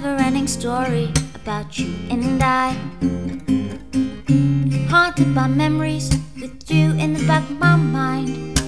never 0.00 0.22
ending 0.22 0.46
story 0.46 1.12
about 1.34 1.76
you 1.76 1.92
and 2.08 2.40
I. 2.40 2.72
Haunted 4.88 5.34
by 5.34 5.48
memories 5.48 6.08
with 6.40 6.70
you 6.70 6.92
in 6.92 7.14
the 7.14 7.24
back 7.26 7.42
of 7.50 7.58
my 7.58 7.74
mind. 7.74 8.60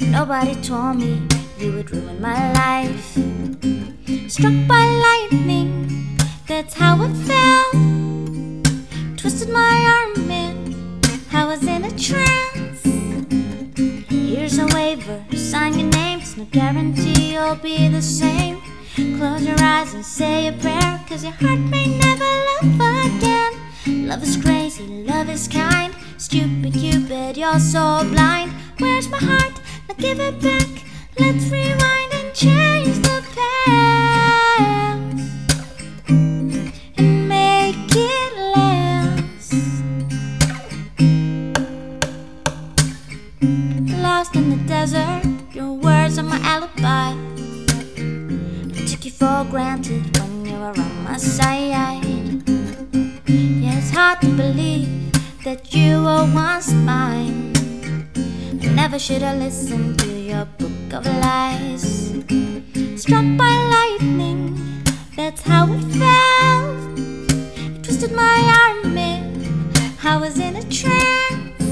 Nobody 0.00 0.54
told 0.56 0.96
me 0.98 1.26
you 1.58 1.72
would 1.72 1.90
ruin 1.90 2.20
my 2.20 2.52
life. 2.52 3.12
Struck 4.28 4.56
by 4.68 4.84
lightning, 5.08 6.18
that's 6.46 6.74
how 6.74 7.02
it 7.02 7.14
felt. 7.30 7.72
Twisted 9.16 9.48
my 9.48 9.74
arm 9.96 10.30
in, 10.30 10.56
I 11.32 11.46
was 11.46 11.62
in 11.62 11.84
a 11.84 11.92
trance. 12.06 12.82
Here's 14.10 14.58
a 14.58 14.66
waiver, 14.74 15.24
sign 15.34 15.78
your 15.78 15.88
name, 15.88 16.18
it's 16.18 16.36
no 16.36 16.44
guarantee 16.50 17.15
you'll 17.36 17.56
be 17.56 17.88
the 17.88 18.00
same. 18.00 18.62
Close 18.94 19.44
your 19.44 19.60
eyes 19.60 19.92
and 19.92 20.04
say 20.04 20.48
a 20.48 20.52
prayer, 20.52 21.00
cause 21.06 21.22
your 21.22 21.34
heart 21.34 21.60
may 21.60 21.86
never 21.98 22.32
love 22.48 22.80
again. 23.04 23.52
Love 24.08 24.22
is 24.22 24.36
crazy, 24.38 24.86
love 24.86 25.28
is 25.28 25.46
kind. 25.46 25.94
Stupid 26.16 26.72
Cupid, 26.72 27.36
you're 27.36 27.58
so 27.58 28.08
blind. 28.12 28.52
Where's 28.78 29.08
my 29.10 29.18
heart? 29.18 29.60
Now 29.86 29.94
give 29.98 30.18
it 30.18 30.40
back. 30.40 30.68
Let's 31.18 31.44
rewind 31.50 32.10
and 32.18 32.34
change 32.34 32.96
the 33.06 33.22
past 33.34 33.76
and 36.96 37.28
make 37.28 37.76
it 37.94 38.32
last. 38.56 39.52
Lost 44.02 44.34
in 44.36 44.48
the 44.48 44.60
desert, 44.66 45.22
your 45.52 45.74
words 45.74 46.18
are 46.18 46.22
my 46.22 46.40
alibi. 46.40 47.25
You 49.06 49.12
for 49.12 49.46
granted 49.48 50.18
when 50.18 50.44
you 50.44 50.58
were 50.58 50.74
on 50.76 51.04
my 51.04 51.16
side. 51.16 51.70
Yeah, 53.28 53.78
it's 53.78 53.92
hard 53.92 54.20
to 54.22 54.26
believe 54.26 55.12
that 55.44 55.72
you 55.72 56.02
were 56.02 56.28
once 56.34 56.72
mine. 56.72 57.54
I 58.60 58.66
never 58.74 58.98
should 58.98 59.22
have 59.22 59.38
listened 59.38 60.00
to 60.00 60.08
your 60.08 60.44
book 60.58 60.92
of 60.92 61.06
lies. 61.06 62.16
Struck 63.00 63.24
by 63.38 63.54
lightning, 63.76 64.82
that's 65.14 65.42
how 65.42 65.72
it 65.72 65.84
felt. 66.02 66.98
It 66.98 67.84
twisted 67.84 68.10
my 68.10 68.38
arm 68.58 68.98
in, 68.98 69.70
I 70.02 70.16
was 70.16 70.40
in 70.40 70.56
a 70.56 70.64
trance. 70.64 71.62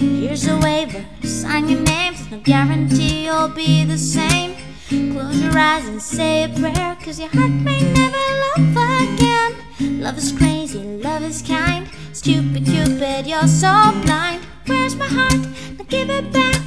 Here's 0.00 0.48
a 0.48 0.58
waiver, 0.58 1.04
sign 1.22 1.68
your 1.68 1.78
name, 1.82 2.14
there's 2.14 2.28
no 2.32 2.40
guarantee 2.40 3.26
you'll 3.26 3.50
be 3.50 3.84
the 3.84 3.96
same. 3.96 4.57
Close 4.88 5.38
your 5.42 5.58
eyes 5.58 5.86
and 5.86 6.00
say 6.00 6.44
a 6.44 6.48
prayer, 6.48 6.96
cause 7.04 7.20
your 7.20 7.28
heart 7.28 7.50
may 7.50 7.80
never 7.92 8.16
love 8.44 8.74
again. 9.02 10.00
Love 10.00 10.16
is 10.16 10.32
crazy, 10.32 10.78
love 10.78 11.22
is 11.22 11.42
kind. 11.42 11.86
Stupid 12.14 12.64
Cupid, 12.64 13.26
you're 13.26 13.46
so 13.46 13.68
blind. 14.06 14.42
Where's 14.64 14.96
my 14.96 15.04
heart? 15.04 15.46
Now 15.76 15.84
give 15.88 16.08
it 16.08 16.32
back. 16.32 16.62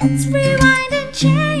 Let's 0.00 0.26
rewind 0.26 0.92
and 0.92 1.14
change 1.14 1.55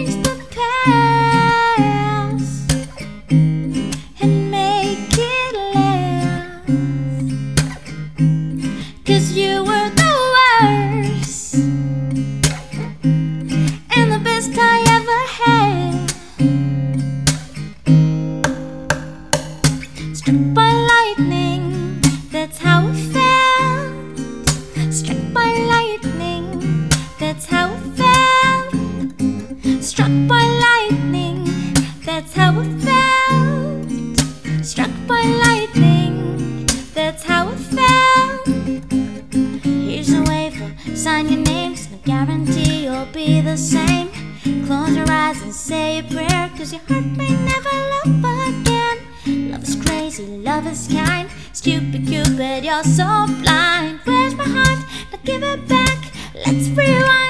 Struck 20.26 20.54
by 20.54 20.72
lightning, 20.72 22.00
that's 22.32 22.58
how 22.58 22.88
it 22.88 22.96
felt. 23.14 24.92
Struck 24.92 25.32
by 25.32 25.46
lightning, 25.74 26.90
that's 27.16 27.46
how 27.46 27.72
it 27.72 27.80
felt. 27.94 28.74
Struck 29.84 30.10
by 30.26 30.42
lightning, 30.66 31.44
that's 32.04 32.32
how 32.32 32.58
it 32.58 32.72
felt. 32.82 34.66
Struck 34.66 34.90
by 35.06 35.22
lightning, 35.46 36.66
that's 36.92 37.22
how 37.22 37.50
it 37.50 37.60
felt. 37.76 38.48
Here's 39.62 40.12
a 40.12 40.22
waiver, 40.24 40.74
sign 40.96 41.28
your 41.28 41.42
names, 41.42 41.88
no 41.88 41.98
guarantee 42.04 42.86
you'll 42.86 43.06
be 43.12 43.40
the 43.42 43.56
same. 43.56 44.08
Close 44.66 44.96
your 44.96 45.08
eyes 45.08 45.40
and 45.42 45.54
say 45.54 46.00
a 46.00 46.02
prayer, 46.02 46.50
cause 46.58 46.72
your 46.72 46.82
heart 46.88 47.04
may 47.16 47.30
never 47.30 47.70
love 47.92 48.24
again. 48.48 48.75
Is 50.76 50.88
kind. 50.88 51.30
Stupid 51.54 52.06
Cupid, 52.06 52.62
you're 52.62 52.84
so 52.84 53.24
blind. 53.40 53.98
Where's 54.04 54.34
my 54.34 54.44
heart? 54.44 54.84
Now 55.10 55.18
give 55.24 55.42
it 55.42 55.66
back. 55.66 56.12
Let's 56.34 56.68
rewind 56.68 57.25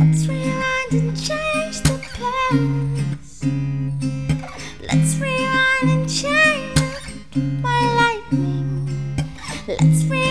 Let's 0.00 0.26
rewind 0.26 0.92
and 0.92 1.14
change 1.14 1.82
the 1.82 1.98
past. 2.16 3.44
Let's 4.80 5.14
rewind 5.20 5.90
and 5.90 6.08
change 6.08 7.34
my 7.62 7.80
lightning. 8.00 8.88
Let's 9.68 10.04
rewind 10.04 10.29